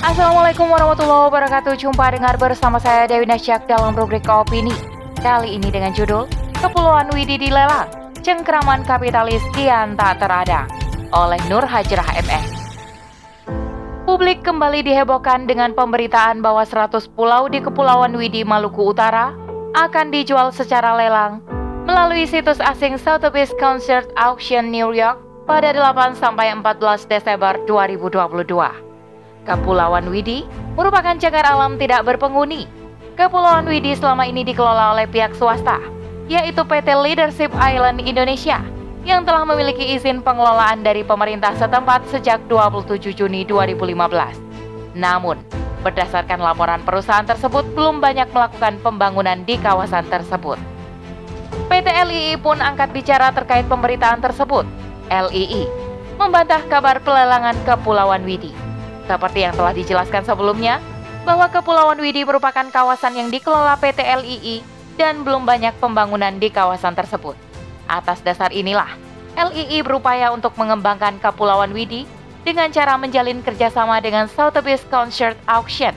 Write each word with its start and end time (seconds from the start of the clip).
Assalamualaikum 0.00 0.64
warahmatullahi 0.72 1.28
wabarakatuh. 1.28 1.76
Jumpa 1.76 2.16
dengar 2.16 2.40
bersama 2.40 2.80
saya 2.80 3.04
Dewi 3.04 3.28
Nasyak 3.28 3.68
dalam 3.68 3.92
rubrik 3.92 4.24
Opini. 4.32 4.72
Kali 5.20 5.60
ini 5.60 5.68
dengan 5.68 5.92
judul 5.92 6.24
Kepulauan 6.56 7.12
Widi 7.12 7.36
dilelang, 7.36 7.84
cengkraman 8.24 8.80
kapitalis 8.88 9.44
kian 9.52 10.00
tak 10.00 10.24
terada 10.24 10.64
oleh 11.12 11.36
Nur 11.52 11.68
Hajrah 11.68 12.16
MS. 12.16 12.48
Publik 14.08 14.40
kembali 14.40 14.88
dihebohkan 14.88 15.44
dengan 15.44 15.76
pemberitaan 15.76 16.40
bahwa 16.40 16.64
100 16.64 17.04
pulau 17.12 17.52
di 17.52 17.60
Kepulauan 17.60 18.16
Widi 18.16 18.40
Maluku 18.40 18.96
Utara 18.96 19.36
akan 19.76 20.08
dijual 20.08 20.48
secara 20.48 20.96
lelang 20.96 21.44
melalui 21.84 22.24
situs 22.24 22.56
asing 22.64 22.96
Sotheby's 22.96 23.52
Concert 23.60 24.08
Auction 24.16 24.72
New 24.72 24.96
York 24.96 25.20
pada 25.44 25.76
8 25.76 26.16
sampai 26.16 26.56
14 26.56 27.04
Desember 27.04 27.60
2022. 27.68 28.89
Kepulauan 29.48 30.12
Widi 30.12 30.44
merupakan 30.76 31.16
cagar 31.16 31.48
alam 31.48 31.80
tidak 31.80 32.04
berpenghuni. 32.04 32.68
Kepulauan 33.16 33.64
Widi 33.68 33.96
selama 33.96 34.28
ini 34.28 34.44
dikelola 34.44 34.96
oleh 34.96 35.08
pihak 35.08 35.32
swasta, 35.36 35.80
yaitu 36.28 36.60
PT 36.64 36.88
Leadership 36.96 37.52
Island 37.56 38.04
Indonesia 38.04 38.60
yang 39.04 39.24
telah 39.24 39.48
memiliki 39.48 39.96
izin 39.96 40.20
pengelolaan 40.20 40.84
dari 40.84 41.00
pemerintah 41.00 41.56
setempat 41.56 42.04
sejak 42.12 42.44
27 42.52 43.16
Juni 43.16 43.48
2015. 43.48 44.36
Namun, 44.92 45.40
berdasarkan 45.80 46.40
laporan 46.40 46.84
perusahaan 46.84 47.24
tersebut 47.24 47.64
belum 47.72 48.04
banyak 48.04 48.28
melakukan 48.32 48.76
pembangunan 48.84 49.40
di 49.48 49.56
kawasan 49.56 50.04
tersebut. 50.12 50.60
PT 51.72 51.86
LII 51.86 52.34
pun 52.38 52.60
angkat 52.60 52.92
bicara 52.92 53.32
terkait 53.32 53.64
pemberitaan 53.66 54.20
tersebut. 54.20 54.68
LII 55.10 55.66
membantah 56.20 56.60
kabar 56.68 57.00
pelelangan 57.00 57.56
Kepulauan 57.64 58.22
Widi. 58.28 58.69
Seperti 59.10 59.42
yang 59.42 59.58
telah 59.58 59.74
dijelaskan 59.74 60.22
sebelumnya, 60.22 60.78
bahwa 61.26 61.50
Kepulauan 61.50 61.98
Widi 61.98 62.22
merupakan 62.22 62.62
kawasan 62.70 63.18
yang 63.18 63.26
dikelola 63.26 63.74
PT 63.74 64.06
LII 64.06 64.56
dan 64.94 65.26
belum 65.26 65.42
banyak 65.42 65.74
pembangunan 65.82 66.38
di 66.38 66.46
kawasan 66.46 66.94
tersebut. 66.94 67.34
Atas 67.90 68.22
dasar 68.22 68.54
inilah, 68.54 68.86
LII 69.34 69.82
berupaya 69.82 70.30
untuk 70.30 70.54
mengembangkan 70.54 71.18
Kepulauan 71.18 71.74
Widi 71.74 72.06
dengan 72.46 72.70
cara 72.70 72.94
menjalin 72.94 73.42
kerjasama 73.42 73.98
dengan 73.98 74.30
Sotheby's 74.30 74.86
Concert 74.86 75.34
Auction. 75.50 75.90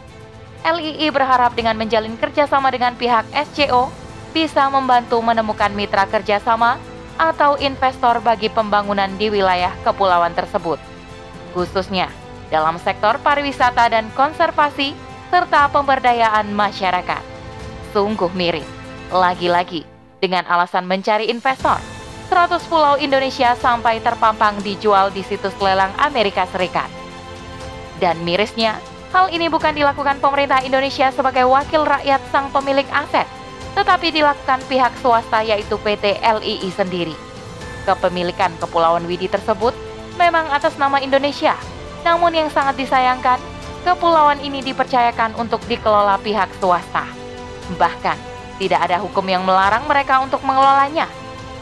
LII 0.65 1.13
berharap 1.13 1.53
dengan 1.53 1.77
menjalin 1.77 2.17
kerjasama 2.17 2.73
dengan 2.73 2.97
pihak 2.97 3.29
SCO 3.53 3.93
bisa 4.33 4.73
membantu 4.73 5.21
menemukan 5.21 5.69
mitra 5.69 6.09
kerjasama 6.09 6.81
atau 7.21 7.61
investor 7.61 8.17
bagi 8.25 8.49
pembangunan 8.49 9.11
di 9.21 9.29
wilayah 9.29 9.69
kepulauan 9.85 10.33
tersebut, 10.33 10.81
khususnya 11.53 12.09
dalam 12.53 12.77
sektor 12.77 13.17
pariwisata 13.17 13.89
dan 13.89 14.13
konservasi 14.13 14.93
serta 15.33 15.65
pemberdayaan 15.73 16.53
masyarakat. 16.53 17.25
Sungguh 17.89 18.29
miris, 18.37 18.69
lagi-lagi 19.09 19.81
dengan 20.21 20.45
alasan 20.45 20.85
mencari 20.85 21.33
investor. 21.33 21.81
100 22.29 22.69
pulau 22.69 23.01
Indonesia 23.01 23.57
sampai 23.57 23.97
terpampang 24.05 24.61
dijual 24.61 25.09
di 25.09 25.25
situs 25.25 25.53
lelang 25.57 25.89
Amerika 25.97 26.45
Serikat. 26.53 26.89
Dan 27.97 28.21
mirisnya, 28.21 28.77
hal 29.09 29.33
ini 29.33 29.49
bukan 29.49 29.73
dilakukan 29.73 30.21
pemerintah 30.21 30.61
Indonesia 30.61 31.09
sebagai 31.09 31.49
wakil 31.49 31.85
rakyat 31.85 32.21
sang 32.29 32.49
pemilik 32.49 32.85
aset, 32.89 33.25
tetapi 33.73 34.13
dilakukan 34.13 34.61
pihak 34.69 34.93
swasta 35.01 35.41
yaitu 35.45 35.77
PT 35.81 36.21
LII 36.21 36.69
sendiri. 36.73 37.13
Kepemilikan 37.85 38.53
Kepulauan 38.57 39.05
Widi 39.05 39.29
tersebut 39.29 39.75
memang 40.17 40.49
atas 40.49 40.73
nama 40.79 40.97
Indonesia, 41.03 41.53
namun 42.03 42.35
yang 42.35 42.51
sangat 42.51 42.75
disayangkan, 42.79 43.39
kepulauan 43.87 44.39
ini 44.43 44.59
dipercayakan 44.59 45.35
untuk 45.39 45.63
dikelola 45.67 46.19
pihak 46.19 46.51
swasta. 46.59 47.07
Bahkan, 47.79 48.17
tidak 48.59 48.79
ada 48.91 48.99
hukum 48.99 49.23
yang 49.27 49.43
melarang 49.47 49.87
mereka 49.87 50.19
untuk 50.19 50.43
mengelolanya. 50.43 51.07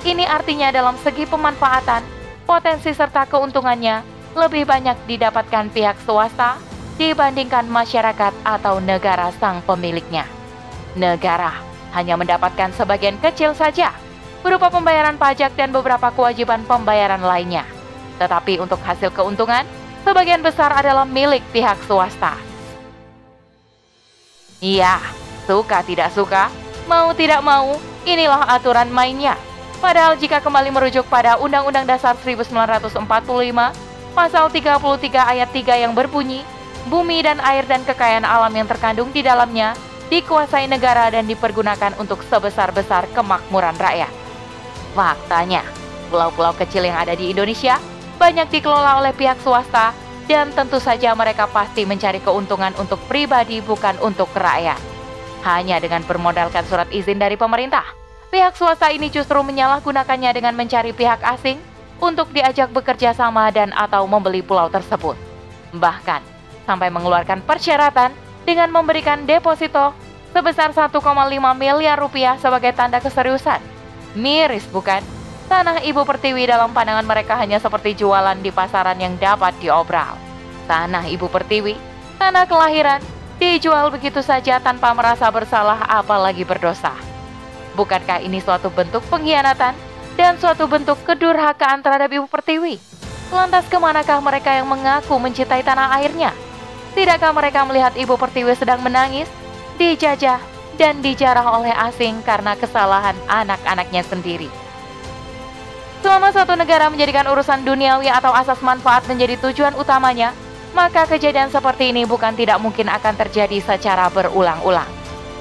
Ini 0.01 0.25
artinya 0.25 0.73
dalam 0.73 0.97
segi 1.01 1.29
pemanfaatan, 1.29 2.01
potensi 2.49 2.89
serta 2.89 3.29
keuntungannya 3.29 4.01
lebih 4.33 4.65
banyak 4.65 4.97
didapatkan 5.05 5.69
pihak 5.69 6.01
swasta 6.01 6.57
dibandingkan 6.97 7.69
masyarakat 7.69 8.33
atau 8.41 8.81
negara 8.81 9.29
sang 9.37 9.61
pemiliknya. 9.61 10.25
Negara 10.97 11.53
hanya 11.93 12.17
mendapatkan 12.17 12.73
sebagian 12.75 13.21
kecil 13.21 13.53
saja 13.53 13.93
berupa 14.41 14.73
pembayaran 14.73 15.21
pajak 15.21 15.53
dan 15.53 15.69
beberapa 15.69 16.09
kewajiban 16.11 16.65
pembayaran 16.65 17.21
lainnya. 17.21 17.63
Tetapi 18.17 18.57
untuk 18.57 18.81
hasil 18.81 19.13
keuntungan, 19.13 19.65
sebagian 20.05 20.41
besar 20.41 20.73
adalah 20.73 21.05
milik 21.05 21.41
pihak 21.53 21.77
swasta. 21.85 22.37
Iya, 24.61 25.01
suka 25.49 25.81
tidak 25.81 26.13
suka, 26.13 26.53
mau 26.85 27.09
tidak 27.17 27.41
mau, 27.41 27.81
inilah 28.05 28.45
aturan 28.53 28.89
mainnya. 28.93 29.33
Padahal 29.81 30.13
jika 30.13 30.37
kembali 30.37 30.69
merujuk 30.69 31.09
pada 31.09 31.41
Undang-Undang 31.41 31.89
Dasar 31.89 32.13
1945, 32.21 33.01
pasal 34.13 34.45
33 34.53 34.77
ayat 35.33 35.49
3 35.49 35.81
yang 35.81 35.97
berbunyi, 35.97 36.45
bumi 36.85 37.25
dan 37.25 37.41
air 37.41 37.65
dan 37.65 37.81
kekayaan 37.81 38.25
alam 38.25 38.53
yang 38.53 38.69
terkandung 38.69 39.09
di 39.09 39.25
dalamnya 39.25 39.73
dikuasai 40.13 40.69
negara 40.69 41.09
dan 41.09 41.25
dipergunakan 41.25 41.97
untuk 41.97 42.21
sebesar-besar 42.29 43.09
kemakmuran 43.17 43.73
rakyat. 43.81 44.13
Faktanya, 44.93 45.65
pulau-pulau 46.13 46.53
kecil 46.53 46.85
yang 46.85 47.01
ada 47.01 47.17
di 47.17 47.33
Indonesia 47.33 47.81
banyak 48.21 48.53
dikelola 48.53 49.01
oleh 49.01 49.17
pihak 49.17 49.41
swasta 49.41 49.97
dan 50.29 50.53
tentu 50.53 50.77
saja 50.77 51.17
mereka 51.17 51.49
pasti 51.49 51.89
mencari 51.89 52.21
keuntungan 52.21 52.69
untuk 52.77 53.01
pribadi 53.09 53.65
bukan 53.65 53.97
untuk 53.97 54.29
rakyat. 54.37 54.77
Hanya 55.41 55.81
dengan 55.81 56.05
bermodalkan 56.05 56.61
surat 56.69 56.85
izin 56.93 57.17
dari 57.17 57.33
pemerintah, 57.33 57.81
pihak 58.29 58.53
swasta 58.53 58.93
ini 58.93 59.09
justru 59.09 59.41
menyalahgunakannya 59.41 60.37
dengan 60.37 60.53
mencari 60.53 60.93
pihak 60.93 61.25
asing 61.25 61.57
untuk 61.97 62.29
diajak 62.29 62.69
bekerja 62.69 63.17
sama 63.17 63.49
dan 63.49 63.73
atau 63.73 64.05
membeli 64.05 64.45
pulau 64.45 64.69
tersebut. 64.69 65.17
Bahkan, 65.73 66.21
sampai 66.69 66.93
mengeluarkan 66.93 67.41
persyaratan 67.41 68.13
dengan 68.45 68.69
memberikan 68.69 69.25
deposito 69.25 69.97
sebesar 70.29 70.77
1,5 70.77 70.93
miliar 71.57 71.97
rupiah 71.97 72.37
sebagai 72.37 72.69
tanda 72.77 73.01
keseriusan. 73.01 73.57
Miris 74.13 74.69
bukan? 74.69 75.20
Tanah 75.51 75.83
Ibu 75.83 76.07
Pertiwi 76.07 76.47
dalam 76.47 76.71
pandangan 76.71 77.03
mereka 77.03 77.35
hanya 77.35 77.59
seperti 77.59 77.99
jualan 77.99 78.39
di 78.39 78.55
pasaran 78.55 78.95
yang 78.95 79.19
dapat 79.19 79.51
diobral. 79.59 80.15
Tanah 80.63 81.11
Ibu 81.11 81.27
Pertiwi, 81.27 81.75
tanah 82.15 82.47
kelahiran, 82.47 83.03
dijual 83.35 83.91
begitu 83.91 84.23
saja 84.23 84.63
tanpa 84.63 84.95
merasa 84.95 85.27
bersalah 85.27 85.83
apalagi 85.91 86.47
berdosa. 86.47 86.95
Bukankah 87.75 88.23
ini 88.23 88.39
suatu 88.39 88.71
bentuk 88.71 89.03
pengkhianatan 89.11 89.75
dan 90.15 90.39
suatu 90.39 90.71
bentuk 90.71 90.95
kedurhakaan 91.03 91.83
terhadap 91.83 92.07
Ibu 92.07 92.31
Pertiwi? 92.31 92.79
Lantas 93.35 93.67
ke 93.67 93.75
manakah 93.75 94.23
mereka 94.23 94.55
yang 94.55 94.71
mengaku 94.71 95.19
mencintai 95.19 95.67
tanah 95.67 95.99
airnya? 95.99 96.31
Tidakkah 96.95 97.35
mereka 97.35 97.67
melihat 97.67 97.91
Ibu 97.99 98.15
Pertiwi 98.15 98.55
sedang 98.55 98.79
menangis, 98.79 99.27
dijajah, 99.75 100.39
dan 100.79 101.03
dijarah 101.03 101.59
oleh 101.59 101.75
asing 101.91 102.23
karena 102.23 102.55
kesalahan 102.55 103.19
anak-anaknya 103.27 104.07
sendiri? 104.07 104.70
Selama 106.01 106.33
satu 106.33 106.57
negara 106.57 106.89
menjadikan 106.89 107.29
urusan 107.29 107.61
duniawi 107.61 108.09
atau 108.09 108.33
asas 108.33 108.57
manfaat 108.65 109.05
menjadi 109.05 109.37
tujuan 109.37 109.77
utamanya, 109.77 110.33
maka 110.73 111.05
kejadian 111.05 111.53
seperti 111.53 111.93
ini 111.93 112.09
bukan 112.09 112.33
tidak 112.33 112.57
mungkin 112.57 112.89
akan 112.89 113.13
terjadi 113.21 113.61
secara 113.61 114.09
berulang-ulang. 114.09 114.89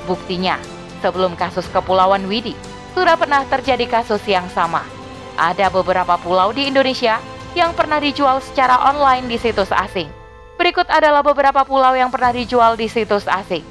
Buktinya, 0.04 0.60
sebelum 1.00 1.32
kasus 1.32 1.64
Kepulauan 1.72 2.28
Widi, 2.28 2.52
sudah 2.92 3.16
pernah 3.16 3.40
terjadi 3.48 3.88
kasus 3.88 4.20
yang 4.28 4.44
sama. 4.52 4.84
Ada 5.40 5.72
beberapa 5.72 6.20
pulau 6.20 6.52
di 6.52 6.68
Indonesia 6.68 7.16
yang 7.56 7.72
pernah 7.72 7.96
dijual 7.96 8.44
secara 8.44 8.76
online 8.92 9.32
di 9.32 9.40
situs 9.40 9.72
asing. 9.72 10.12
Berikut 10.60 10.84
adalah 10.92 11.24
beberapa 11.24 11.64
pulau 11.64 11.96
yang 11.96 12.12
pernah 12.12 12.36
dijual 12.36 12.76
di 12.76 12.84
situs 12.84 13.24
asing. 13.24 13.64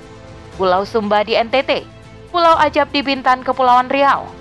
Pulau 0.57 0.89
Sumba 0.89 1.21
di 1.21 1.37
NTT, 1.37 1.85
Pulau 2.33 2.57
Ajab 2.57 2.89
di 2.89 3.05
Bintan, 3.05 3.45
Kepulauan 3.45 3.93
Riau, 3.93 4.38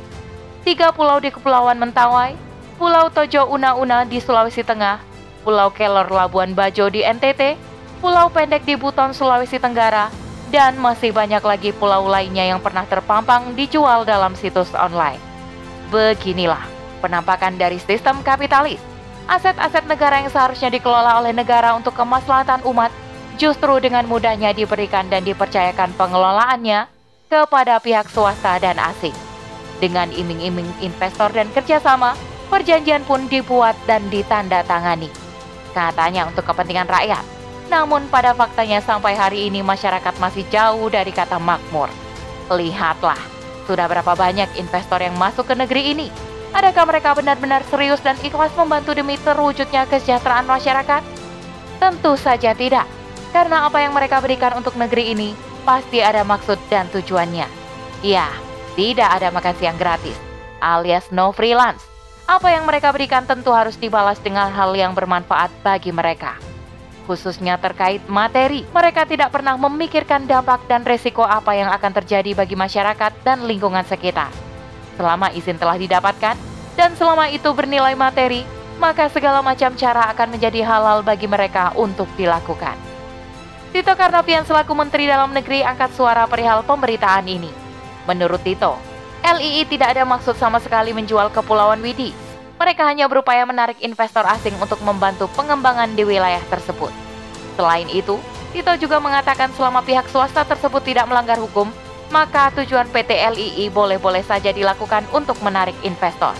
tiga 0.68 0.92
pulau 0.92 1.16
di 1.16 1.32
Kepulauan 1.32 1.80
Mentawai, 1.80 2.36
Pulau 2.76 3.08
Tojo 3.08 3.48
Una-Una 3.48 4.04
di 4.04 4.20
Sulawesi 4.20 4.60
Tengah, 4.60 5.00
Pulau 5.40 5.72
Kelor 5.72 6.12
Labuan 6.12 6.52
Bajo 6.52 6.92
di 6.92 7.00
NTT, 7.00 7.56
Pulau 8.04 8.28
Pendek 8.28 8.68
di 8.68 8.76
Buton, 8.76 9.16
Sulawesi 9.16 9.56
Tenggara, 9.56 10.12
dan 10.52 10.76
masih 10.76 11.16
banyak 11.16 11.40
lagi 11.40 11.72
pulau 11.72 12.04
lainnya 12.04 12.44
yang 12.52 12.60
pernah 12.60 12.84
terpampang 12.84 13.56
dijual 13.56 14.04
dalam 14.04 14.36
situs 14.36 14.68
online. 14.76 15.16
Beginilah 15.88 16.68
penampakan 17.00 17.56
dari 17.56 17.80
sistem 17.80 18.20
kapitalis. 18.20 18.80
Aset-aset 19.24 19.88
negara 19.88 20.20
yang 20.20 20.28
seharusnya 20.28 20.68
dikelola 20.68 21.24
oleh 21.24 21.32
negara 21.32 21.72
untuk 21.80 21.96
kemaslahatan 21.96 22.60
umat 22.68 22.92
justru 23.40 23.72
dengan 23.80 24.04
mudahnya 24.04 24.52
diberikan 24.52 25.08
dan 25.08 25.24
dipercayakan 25.24 25.96
pengelolaannya 25.96 26.92
kepada 27.32 27.80
pihak 27.80 28.12
swasta 28.12 28.60
dan 28.60 28.76
asing. 28.76 29.27
Dengan 29.78 30.10
iming-iming 30.10 30.66
investor 30.82 31.30
dan 31.30 31.46
kerjasama, 31.54 32.18
perjanjian 32.50 33.06
pun 33.06 33.30
dibuat 33.30 33.78
dan 33.86 34.02
ditanda 34.10 34.66
tangani. 34.66 35.06
Katanya 35.70 36.26
untuk 36.26 36.42
kepentingan 36.50 36.90
rakyat, 36.90 37.22
Namun 37.68 38.08
pada 38.08 38.32
faktanya 38.32 38.80
sampai 38.80 39.12
hari 39.12 39.52
ini 39.52 39.60
masyarakat 39.60 40.16
masih 40.16 40.44
jauh 40.48 40.88
dari 40.88 41.12
kata 41.12 41.36
makmur. 41.36 41.92
Lihatlah, 42.48 43.20
sudah 43.68 43.84
berapa 43.84 44.16
banyak 44.16 44.56
investor 44.56 45.04
yang 45.04 45.12
masuk 45.20 45.44
ke 45.44 45.54
negeri 45.54 45.92
ini. 45.92 46.08
Adakah 46.56 46.88
mereka 46.88 47.12
benar-benar 47.12 47.60
serius 47.68 48.00
dan 48.00 48.16
ikhlas 48.24 48.56
membantu 48.56 48.96
demi 48.96 49.20
terwujudnya 49.20 49.84
kesejahteraan 49.84 50.48
masyarakat? 50.48 51.04
Tentu 51.76 52.16
saja 52.16 52.56
tidak, 52.56 52.88
karena 53.36 53.68
apa 53.68 53.84
yang 53.84 53.92
mereka 53.92 54.24
berikan 54.24 54.56
untuk 54.56 54.72
negeri 54.80 55.12
ini 55.12 55.36
pasti 55.68 56.00
ada 56.00 56.24
maksud 56.24 56.56
dan 56.72 56.88
tujuannya. 56.88 57.44
Ya, 58.00 58.32
tidak 58.78 59.10
ada 59.10 59.34
makan 59.34 59.58
siang 59.58 59.74
gratis, 59.74 60.14
alias 60.62 61.10
no 61.10 61.34
freelance. 61.34 61.82
Apa 62.30 62.54
yang 62.54 62.62
mereka 62.62 62.94
berikan 62.94 63.26
tentu 63.26 63.50
harus 63.50 63.74
dibalas 63.74 64.22
dengan 64.22 64.54
hal 64.54 64.70
yang 64.78 64.94
bermanfaat 64.94 65.50
bagi 65.66 65.90
mereka 65.90 66.38
khususnya 67.08 67.56
terkait 67.56 68.04
materi. 68.04 68.68
Mereka 68.68 69.08
tidak 69.08 69.32
pernah 69.32 69.56
memikirkan 69.56 70.28
dampak 70.28 70.68
dan 70.68 70.84
resiko 70.84 71.24
apa 71.24 71.56
yang 71.56 71.72
akan 71.72 71.96
terjadi 72.04 72.36
bagi 72.36 72.52
masyarakat 72.52 73.24
dan 73.24 73.48
lingkungan 73.48 73.82
sekitar. 73.88 74.28
Selama 75.00 75.32
izin 75.32 75.56
telah 75.56 75.80
didapatkan 75.80 76.36
dan 76.76 76.92
selama 77.00 77.32
itu 77.32 77.48
bernilai 77.56 77.96
materi, 77.96 78.44
maka 78.76 79.08
segala 79.08 79.40
macam 79.40 79.72
cara 79.72 80.12
akan 80.12 80.36
menjadi 80.36 80.60
halal 80.62 81.00
bagi 81.00 81.24
mereka 81.24 81.72
untuk 81.80 82.06
dilakukan. 82.20 82.76
Tito 83.72 83.96
Karnavian 83.96 84.44
selaku 84.44 84.76
Menteri 84.76 85.08
Dalam 85.08 85.32
Negeri 85.32 85.64
angkat 85.64 85.96
suara 85.96 86.28
perihal 86.28 86.60
pemberitaan 86.62 87.24
ini. 87.24 87.67
Menurut 88.08 88.40
Tito, 88.40 88.80
LII 89.20 89.68
tidak 89.68 89.92
ada 89.92 90.08
maksud 90.08 90.40
sama 90.40 90.56
sekali 90.64 90.96
menjual 90.96 91.28
Kepulauan 91.28 91.84
Widi 91.84 92.28
mereka 92.58 92.90
hanya 92.90 93.06
berupaya 93.06 93.46
menarik 93.46 93.78
investor 93.80 94.26
asing 94.26 94.58
untuk 94.58 94.82
membantu 94.82 95.30
pengembangan 95.38 95.94
di 95.94 96.02
wilayah 96.02 96.42
tersebut. 96.50 96.90
Selain 97.54 97.86
itu, 97.86 98.18
Tito 98.50 98.74
juga 98.74 98.98
mengatakan 98.98 99.54
selama 99.54 99.80
pihak 99.86 100.10
swasta 100.10 100.42
tersebut 100.42 100.82
tidak 100.82 101.06
melanggar 101.06 101.38
hukum, 101.38 101.70
maka 102.10 102.50
tujuan 102.58 102.90
PT 102.90 103.14
LII 103.14 103.70
boleh-boleh 103.70 104.26
saja 104.26 104.50
dilakukan 104.50 105.06
untuk 105.14 105.38
menarik 105.38 105.76
investor. 105.86 106.34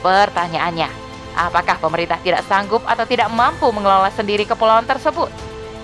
Pertanyaannya, 0.00 0.88
apakah 1.36 1.76
pemerintah 1.76 2.16
tidak 2.24 2.40
sanggup 2.48 2.80
atau 2.88 3.04
tidak 3.04 3.28
mampu 3.28 3.68
mengelola 3.68 4.08
sendiri 4.16 4.48
kepulauan 4.48 4.88
tersebut? 4.88 5.28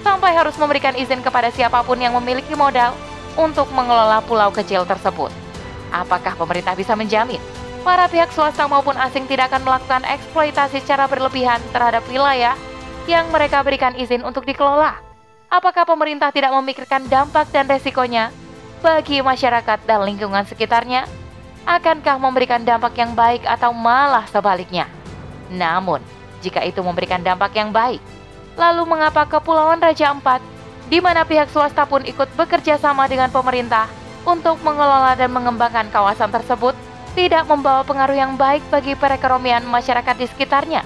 Sampai 0.01 0.33
harus 0.33 0.57
memberikan 0.57 0.97
izin 0.97 1.21
kepada 1.21 1.53
siapa 1.53 1.85
pun 1.85 2.01
yang 2.01 2.17
memiliki 2.17 2.57
modal 2.57 2.97
untuk 3.37 3.69
mengelola 3.73 4.25
pulau 4.25 4.51
kecil 4.51 4.83
tersebut. 4.89 5.31
Apakah 5.93 6.35
pemerintah 6.35 6.75
bisa 6.75 6.99
menjamin 6.99 7.39
para 7.87 8.11
pihak 8.11 8.35
swasta 8.35 8.67
maupun 8.67 8.99
asing 8.99 9.31
tidak 9.31 9.55
akan 9.55 9.63
melakukan 9.63 10.03
eksploitasi 10.11 10.83
secara 10.83 11.07
berlebihan 11.07 11.63
terhadap 11.71 12.03
wilayah 12.11 12.59
yang 13.07 13.31
mereka 13.31 13.63
berikan 13.63 13.95
izin 13.95 14.27
untuk 14.27 14.43
dikelola. 14.43 14.99
Apakah 15.47 15.87
pemerintah 15.87 16.35
tidak 16.35 16.51
memikirkan 16.59 17.07
dampak 17.07 17.47
dan 17.55 17.71
resikonya 17.71 18.35
bagi 18.83 19.23
masyarakat 19.23 19.79
dan 19.87 20.03
lingkungan 20.03 20.43
sekitarnya? 20.51 21.07
Akankah 21.63 22.19
memberikan 22.19 22.67
dampak 22.67 22.99
yang 22.99 23.15
baik 23.15 23.47
atau 23.47 23.71
malah 23.71 24.27
sebaliknya? 24.35 24.91
Namun, 25.55 26.03
jika 26.43 26.67
itu 26.67 26.83
memberikan 26.83 27.23
dampak 27.23 27.55
yang 27.55 27.71
baik, 27.71 28.03
lalu 28.59 28.83
mengapa 28.83 29.23
Kepulauan 29.31 29.79
Raja 29.79 30.11
Empat, 30.11 30.43
di 30.87 31.03
mana 31.03 31.27
pihak 31.27 31.51
swasta 31.51 31.83
pun 31.87 32.07
ikut 32.07 32.31
bekerja 32.39 32.79
sama 32.79 33.11
dengan 33.11 33.31
pemerintah 33.31 33.91
untuk 34.27 34.59
mengelola 34.63 35.15
dan 35.15 35.31
mengembangkan 35.31 35.91
kawasan 35.91 36.31
tersebut, 36.31 36.75
tidak 37.15 37.47
membawa 37.47 37.87
pengaruh 37.87 38.19
yang 38.19 38.35
baik 38.35 38.63
bagi 38.69 38.99
perekonomian 38.99 39.63
masyarakat 39.67 40.15
di 40.19 40.27
sekitarnya. 40.27 40.83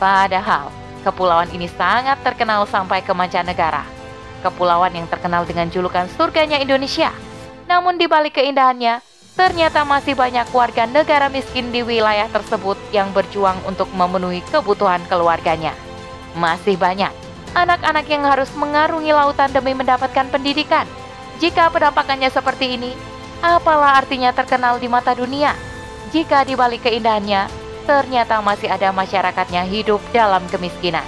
Padahal, 0.00 0.72
kepulauan 1.04 1.52
ini 1.52 1.68
sangat 1.70 2.20
terkenal 2.24 2.64
sampai 2.66 3.04
ke 3.04 3.12
mancanegara. 3.12 3.84
Kepulauan 4.42 4.92
yang 4.92 5.08
terkenal 5.08 5.48
dengan 5.48 5.72
julukan 5.72 6.08
surganya 6.16 6.60
Indonesia. 6.60 7.12
Namun 7.64 7.96
di 7.96 8.04
balik 8.04 8.36
keindahannya, 8.36 9.00
ternyata 9.38 9.88
masih 9.88 10.12
banyak 10.12 10.44
warga 10.52 10.84
negara 10.84 11.32
miskin 11.32 11.72
di 11.72 11.80
wilayah 11.80 12.28
tersebut 12.28 12.76
yang 12.92 13.08
berjuang 13.16 13.56
untuk 13.64 13.88
memenuhi 13.96 14.44
kebutuhan 14.52 15.00
keluarganya. 15.08 15.72
Masih 16.36 16.76
banyak 16.76 17.23
anak-anak 17.54 18.06
yang 18.10 18.26
harus 18.26 18.50
mengarungi 18.58 19.14
lautan 19.14 19.50
demi 19.50 19.72
mendapatkan 19.72 20.28
pendidikan. 20.30 20.86
Jika 21.38 21.70
penampakannya 21.70 22.30
seperti 22.30 22.78
ini, 22.78 22.94
Apalah 23.44 24.00
artinya 24.00 24.32
terkenal 24.32 24.80
di 24.80 24.88
mata 24.88 25.12
dunia 25.12 25.52
jika 26.08 26.48
di 26.48 26.56
balik 26.56 26.88
keindahannya 26.88 27.44
ternyata 27.84 28.40
masih 28.40 28.72
ada 28.72 28.88
masyarakatnya 28.88 29.68
hidup 29.68 30.00
dalam 30.16 30.40
kemiskinan. 30.48 31.04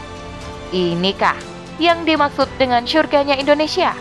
Inikah 0.69 1.32
yang 1.81 2.04
dimaksud 2.04 2.44
dengan 2.60 2.84
surganya 2.84 3.40
Indonesia? 3.40 3.96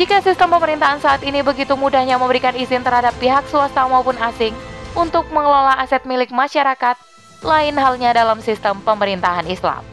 Jika 0.00 0.24
sistem 0.24 0.56
pemerintahan 0.56 1.04
saat 1.04 1.20
ini 1.28 1.44
begitu 1.44 1.76
mudahnya 1.76 2.16
memberikan 2.16 2.56
izin 2.56 2.80
terhadap 2.80 3.12
pihak 3.20 3.44
swasta 3.52 3.84
maupun 3.84 4.16
asing 4.16 4.56
untuk 4.96 5.28
mengelola 5.28 5.76
aset 5.84 6.08
milik 6.08 6.32
masyarakat, 6.32 6.96
lain 7.44 7.76
halnya 7.76 8.16
dalam 8.16 8.40
sistem 8.40 8.80
pemerintahan 8.80 9.44
Islam. 9.44 9.84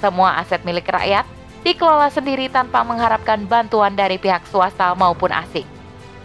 Semua 0.00 0.40
aset 0.40 0.64
milik 0.64 0.88
rakyat 0.88 1.28
dikelola 1.60 2.08
sendiri 2.08 2.48
tanpa 2.48 2.80
mengharapkan 2.80 3.44
bantuan 3.44 3.92
dari 3.92 4.16
pihak 4.16 4.48
swasta 4.48 4.96
maupun 4.96 5.28
asing. 5.28 5.68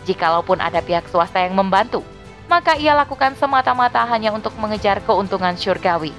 Jikalaupun 0.08 0.64
ada 0.64 0.80
pihak 0.80 1.12
swasta 1.12 1.44
yang 1.44 1.60
membantu, 1.60 2.00
maka 2.48 2.80
ia 2.80 2.96
lakukan 2.96 3.36
semata-mata 3.36 4.00
hanya 4.08 4.32
untuk 4.32 4.56
mengejar 4.56 5.04
keuntungan 5.04 5.60
syurgawi, 5.60 6.16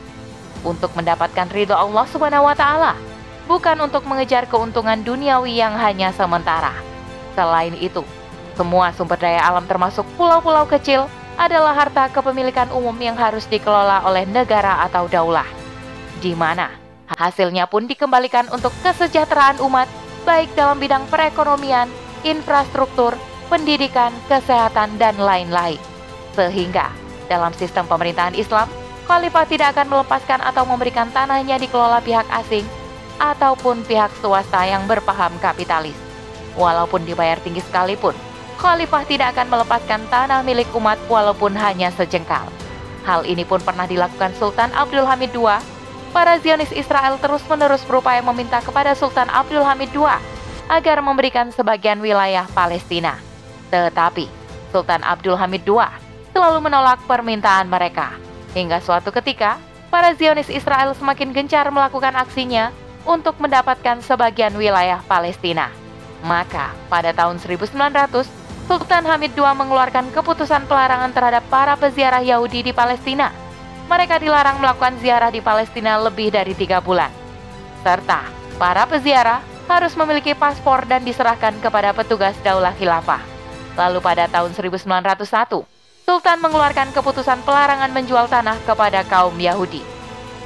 untuk 0.67 0.93
mendapatkan 0.93 1.49
ridho 1.49 1.73
Allah 1.73 2.05
Subhanahu 2.13 2.45
wa 2.45 2.53
taala, 2.53 2.93
bukan 3.49 3.79
untuk 3.89 4.05
mengejar 4.05 4.45
keuntungan 4.51 5.01
duniawi 5.01 5.57
yang 5.57 5.73
hanya 5.81 6.13
sementara. 6.13 6.77
Selain 7.33 7.73
itu, 7.79 8.05
semua 8.53 8.93
sumber 8.93 9.17
daya 9.17 9.41
alam 9.49 9.65
termasuk 9.65 10.05
pulau-pulau 10.21 10.69
kecil 10.69 11.09
adalah 11.41 11.73
harta 11.73 12.13
kepemilikan 12.13 12.69
umum 12.69 12.97
yang 13.01 13.17
harus 13.17 13.49
dikelola 13.49 14.05
oleh 14.05 14.29
negara 14.29 14.83
atau 14.85 15.07
daulah, 15.07 15.47
di 16.21 16.35
mana 16.35 16.86
hasilnya 17.11 17.71
pun 17.71 17.87
dikembalikan 17.87 18.51
untuk 18.51 18.75
kesejahteraan 18.83 19.63
umat, 19.63 19.87
baik 20.27 20.51
dalam 20.59 20.83
bidang 20.83 21.07
perekonomian, 21.07 21.87
infrastruktur, 22.27 23.15
pendidikan, 23.47 24.11
kesehatan, 24.27 24.99
dan 24.99 25.15
lain-lain. 25.19 25.79
Sehingga, 26.35 26.91
dalam 27.31 27.55
sistem 27.55 27.87
pemerintahan 27.87 28.35
Islam, 28.35 28.67
khalifah 29.07 29.47
tidak 29.47 29.79
akan 29.79 29.87
melepaskan 29.87 30.43
atau 30.43 30.67
memberikan 30.67 31.07
tanahnya 31.15 31.63
dikelola 31.63 32.03
pihak 32.03 32.27
asing 32.43 32.67
ataupun 33.23 33.87
pihak 33.87 34.11
swasta 34.19 34.67
yang 34.67 34.85
berpaham 34.91 35.33
kapitalis. 35.39 35.97
Walaupun 36.59 37.07
dibayar 37.07 37.39
tinggi 37.41 37.63
sekalipun, 37.63 38.13
khalifah 38.59 39.05
tidak 39.07 39.37
akan 39.37 39.47
melepaskan 39.53 40.03
tanah 40.11 40.41
milik 40.43 40.69
umat 40.75 40.99
walaupun 41.07 41.55
hanya 41.55 41.93
sejengkal. 41.95 42.49
Hal 43.07 43.23
ini 43.23 43.47
pun 43.47 43.63
pernah 43.63 43.87
dilakukan 43.87 44.35
Sultan 44.35 44.75
Abdul 44.75 45.07
Hamid 45.07 45.31
II. 45.31 45.47
Para 46.17 46.41
Zionis 46.41 46.73
Israel 46.73 47.21
terus-menerus 47.21 47.85
berupaya 47.85 48.25
meminta 48.25 48.65
kepada 48.65 48.97
Sultan 48.97 49.29
Abdul 49.29 49.61
Hamid 49.61 49.93
II 49.93 50.09
agar 50.73 51.05
memberikan 51.05 51.53
sebagian 51.53 52.01
wilayah 52.01 52.49
Palestina. 52.57 53.21
Tetapi 53.69 54.25
Sultan 54.73 55.05
Abdul 55.05 55.37
Hamid 55.37 55.69
II 55.69 55.85
selalu 56.33 56.65
menolak 56.65 57.05
permintaan 57.05 57.69
mereka. 57.69 58.17
Hingga 58.57 58.81
suatu 58.81 59.13
ketika, 59.13 59.61
para 59.93 60.17
Zionis 60.17 60.49
Israel 60.49 60.97
semakin 60.97 61.37
gencar 61.37 61.69
melakukan 61.69 62.17
aksinya 62.17 62.73
untuk 63.05 63.37
mendapatkan 63.37 64.01
sebagian 64.01 64.57
wilayah 64.57 65.05
Palestina. 65.05 65.69
Maka, 66.25 66.73
pada 66.89 67.13
tahun 67.13 67.37
1900, 67.45 68.25
Sultan 68.65 69.05
Hamid 69.05 69.37
II 69.37 69.53
mengeluarkan 69.53 70.09
keputusan 70.17 70.65
pelarangan 70.65 71.13
terhadap 71.13 71.45
para 71.53 71.77
peziarah 71.77 72.25
Yahudi 72.25 72.65
di 72.65 72.73
Palestina. 72.73 73.45
Mereka 73.87 74.19
dilarang 74.19 74.59
melakukan 74.59 74.99
ziarah 74.99 75.31
di 75.31 75.39
Palestina 75.39 75.95
lebih 76.03 76.35
dari 76.35 76.59
tiga 76.59 76.83
bulan. 76.83 77.11
Serta, 77.87 78.27
para 78.59 78.83
peziarah 78.91 79.39
harus 79.71 79.95
memiliki 79.95 80.35
paspor 80.35 80.83
dan 80.91 81.07
diserahkan 81.07 81.55
kepada 81.63 81.95
petugas 81.95 82.35
daulah 82.43 82.75
khilafah. 82.75 83.23
Lalu 83.79 84.03
pada 84.03 84.27
tahun 84.27 84.59
1901, 84.59 85.63
Sultan 86.07 86.39
mengeluarkan 86.39 86.95
keputusan 86.95 87.43
pelarangan 87.43 87.91
menjual 87.91 88.27
tanah 88.31 88.59
kepada 88.63 89.03
kaum 89.07 89.35
Yahudi. 89.39 89.83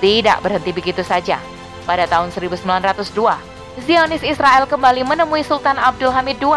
Tidak 0.00 0.40
berhenti 0.40 0.72
begitu 0.72 1.04
saja. 1.04 1.36
Pada 1.84 2.08
tahun 2.08 2.32
1902, 2.32 3.84
Zionis 3.84 4.24
Israel 4.24 4.68
kembali 4.68 5.04
menemui 5.04 5.44
Sultan 5.44 5.80
Abdul 5.80 6.12
Hamid 6.12 6.40
II. 6.40 6.56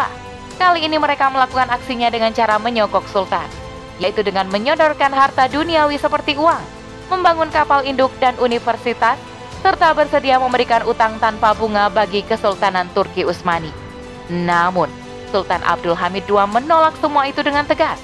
Kali 0.56 0.84
ini 0.84 0.96
mereka 1.00 1.28
melakukan 1.32 1.68
aksinya 1.72 2.08
dengan 2.08 2.32
cara 2.32 2.56
menyokok 2.60 3.04
Sultan, 3.08 3.48
yaitu 4.02 4.26
dengan 4.26 4.50
menyodorkan 4.50 5.14
harta 5.14 5.46
duniawi 5.46 5.98
seperti 5.98 6.34
uang, 6.34 6.62
membangun 7.10 7.50
kapal 7.52 7.86
induk 7.86 8.10
dan 8.18 8.34
universitas, 8.42 9.18
serta 9.62 9.94
bersedia 9.96 10.36
memberikan 10.36 10.84
utang 10.84 11.16
tanpa 11.22 11.56
bunga 11.56 11.88
bagi 11.88 12.20
Kesultanan 12.26 12.90
Turki 12.92 13.24
Utsmani. 13.24 13.72
Namun, 14.28 14.88
Sultan 15.32 15.64
Abdul 15.66 15.96
Hamid 15.98 16.28
II 16.30 16.44
menolak 16.46 16.94
semua 17.00 17.26
itu 17.26 17.40
dengan 17.40 17.66
tegas. 17.66 17.98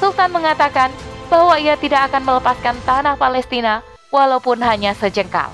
Sultan 0.00 0.32
mengatakan 0.32 0.88
bahwa 1.28 1.60
ia 1.60 1.76
tidak 1.76 2.08
akan 2.10 2.22
melepaskan 2.24 2.76
tanah 2.88 3.14
Palestina 3.20 3.84
walaupun 4.10 4.58
hanya 4.64 4.96
sejengkal. 4.96 5.52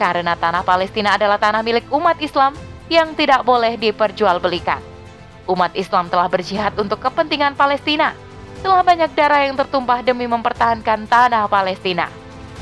karena 0.00 0.34
tanah 0.34 0.66
Palestina 0.66 1.14
adalah 1.14 1.38
tanah 1.38 1.62
milik 1.62 1.86
umat 1.94 2.18
Islam 2.18 2.58
yang 2.90 3.14
tidak 3.14 3.46
boleh 3.46 3.78
diperjualbelikan. 3.78 4.82
Umat 5.46 5.78
Islam 5.78 6.10
telah 6.10 6.26
berjihad 6.26 6.74
untuk 6.74 6.98
kepentingan 6.98 7.54
Palestina. 7.54 8.10
Telah 8.62 8.82
banyak 8.86 9.10
darah 9.18 9.42
yang 9.42 9.58
tertumpah 9.58 10.06
demi 10.06 10.30
mempertahankan 10.30 11.10
tanah 11.10 11.50
Palestina. 11.50 12.06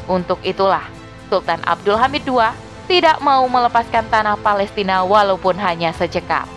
Untuk 0.08 0.40
itulah, 0.40 0.88
Sultan 1.28 1.60
Abdul 1.68 2.00
Hamid 2.00 2.24
II 2.24 2.40
tidak 2.88 3.20
mau 3.20 3.44
melepaskan 3.46 4.08
tanah 4.08 4.40
Palestina 4.40 5.04
walaupun 5.04 5.54
hanya 5.60 5.92
secekap. 5.92 6.48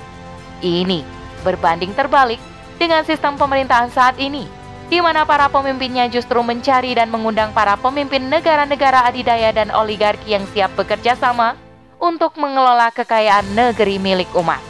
Ini 0.63 1.03
berbanding 1.43 1.91
terbalik 1.91 2.39
dengan 2.79 3.03
sistem 3.03 3.35
pemerintahan 3.35 3.91
saat 3.91 4.15
ini, 4.15 4.47
di 4.87 5.03
mana 5.03 5.27
para 5.27 5.51
pemimpinnya 5.51 6.07
justru 6.07 6.39
mencari 6.39 6.95
dan 6.95 7.11
mengundang 7.11 7.51
para 7.51 7.75
pemimpin 7.75 8.31
negara-negara 8.31 9.11
adidaya 9.11 9.51
dan 9.51 9.69
oligarki 9.75 10.33
yang 10.33 10.47
siap 10.55 10.71
bekerja 10.79 11.19
sama 11.19 11.59
untuk 11.99 12.33
mengelola 12.39 12.89
kekayaan 12.95 13.53
negeri 13.53 13.99
milik 13.99 14.31
umat. 14.39 14.63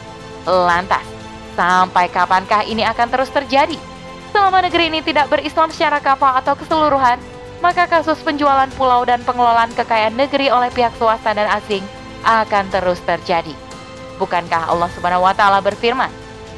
Lantas, 0.44 1.06
sampai 1.54 2.10
kapankah 2.10 2.66
ini 2.66 2.82
akan 2.84 3.08
terus 3.08 3.30
terjadi? 3.30 3.93
Selama 4.34 4.66
negeri 4.66 4.90
ini 4.90 4.98
tidak 4.98 5.30
berislam 5.30 5.70
secara 5.70 6.02
kafah 6.02 6.42
atau 6.42 6.58
keseluruhan, 6.58 7.22
maka 7.62 7.86
kasus 7.86 8.18
penjualan 8.18 8.66
pulau 8.74 9.06
dan 9.06 9.22
pengelolaan 9.22 9.70
kekayaan 9.78 10.18
negeri 10.18 10.50
oleh 10.50 10.74
pihak 10.74 10.90
swasta 10.98 11.38
dan 11.38 11.46
asing 11.54 11.86
akan 12.26 12.66
terus 12.74 12.98
terjadi. 13.06 13.54
Bukankah 14.18 14.74
Allah 14.74 14.90
Subhanahu 14.90 15.22
wa 15.22 15.30
taala 15.38 15.62
berfirman, 15.62 16.10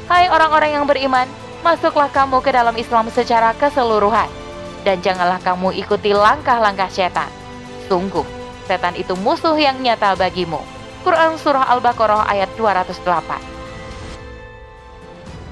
"Hai 0.09 0.25
orang-orang 0.25 0.73
yang 0.73 0.89
beriman, 0.89 1.29
masuklah 1.61 2.09
kamu 2.09 2.41
ke 2.41 2.49
dalam 2.49 2.73
Islam 2.73 3.13
secara 3.13 3.53
keseluruhan 3.53 4.25
dan 4.81 4.97
janganlah 5.03 5.43
kamu 5.43 5.75
ikuti 5.77 6.17
langkah-langkah 6.17 6.87
setan. 6.87 7.27
Sungguh, 7.91 8.23
setan 8.65 8.95
itu 8.95 9.11
musuh 9.19 9.59
yang 9.59 9.75
nyata 9.83 10.15
bagimu. 10.17 10.63
Quran 11.03 11.35
Surah 11.39 11.67
Al-Baqarah 11.71 12.27
ayat 12.27 12.51
208 12.59 13.39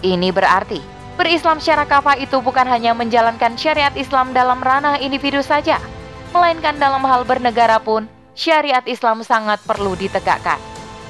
Ini 0.03 0.35
berarti, 0.35 0.94
berislam 1.15 1.63
secara 1.63 1.87
kafah 1.87 2.19
itu 2.19 2.39
bukan 2.43 2.67
hanya 2.67 2.91
menjalankan 2.91 3.55
syariat 3.55 3.91
Islam 3.95 4.35
dalam 4.35 4.59
ranah 4.59 4.99
individu 4.99 5.39
saja, 5.39 5.79
melainkan 6.35 6.75
dalam 6.75 7.01
hal 7.07 7.23
bernegara 7.23 7.79
pun, 7.79 8.07
syariat 8.35 8.83
Islam 8.83 9.23
sangat 9.23 9.63
perlu 9.63 9.95
ditegakkan. 9.95 10.59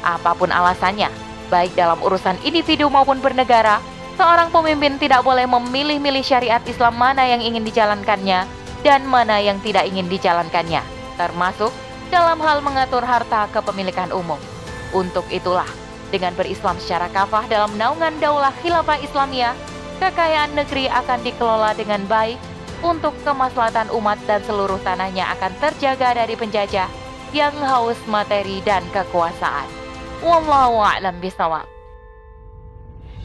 Apa 0.06 0.38
pun 0.38 0.54
alasannya, 0.54 1.10
baik 1.50 1.74
dalam 1.74 1.98
urusan 2.06 2.38
individu 2.46 2.86
maupun 2.88 3.18
bernegara, 3.18 3.82
seorang 4.16 4.54
pemimpin 4.54 5.02
tidak 5.02 5.26
boleh 5.26 5.50
memilih-milih 5.50 6.22
syariat 6.22 6.62
Islam 6.70 6.94
mana 6.96 7.26
yang 7.26 7.42
ingin 7.42 7.66
dijalankannya 7.66 8.46
dan 8.86 9.02
mana 9.10 9.42
yang 9.42 9.58
tidak 9.66 9.90
ingin 9.90 10.06
dijalankannya, 10.06 10.86
termasuk 11.18 11.74
dalam 12.14 12.38
hal 12.38 12.62
mengatur 12.62 13.02
harta 13.02 13.50
kepemilikan 13.50 14.14
umum. 14.14 14.38
Untuk 14.94 15.26
itulah, 15.34 15.68
dengan 16.14 16.38
berislam 16.38 16.78
secara 16.78 17.10
kafah 17.10 17.50
dalam 17.50 17.74
naungan 17.76 18.14
daulah 18.22 18.54
khilafah 18.62 19.02
Islamiyah, 19.02 19.58
kekayaan 19.98 20.54
negeri 20.54 20.92
akan 20.92 21.20
dikelola 21.24 21.72
dengan 21.78 22.04
baik 22.06 22.40
untuk 22.84 23.16
kemaslahatan 23.24 23.90
umat 23.96 24.20
dan 24.30 24.44
seluruh 24.44 24.78
tanahnya 24.84 25.32
akan 25.40 25.52
terjaga 25.58 26.18
dari 26.24 26.36
penjajah 26.38 26.90
yang 27.34 27.56
haus 27.64 27.98
materi 28.08 28.62
dan 28.64 28.84
kekuasaan. 28.94 29.68
Wallahu 30.24 30.80
a'lam 30.80 31.20
bisawab. 31.20 31.68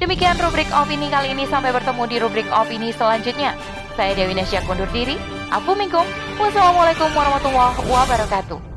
Demikian 0.01 0.41
rubrik 0.41 0.67
opini 0.73 1.13
kali 1.13 1.37
ini 1.37 1.45
sampai 1.45 1.77
bertemu 1.77 2.03
di 2.09 2.17
rubrik 2.17 2.49
opini 2.49 2.89
selanjutnya. 2.91 3.53
Saya 4.01 4.17
Dewi 4.17 4.33
Nasya 4.33 4.65
undur 4.65 4.89
diri. 4.89 5.21
Afu 5.53 5.77
minkum. 5.77 6.09
Wassalamualaikum 6.41 7.13
warahmatullahi 7.13 7.85
wabarakatuh. 7.85 8.70